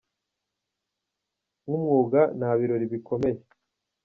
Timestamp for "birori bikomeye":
2.59-3.39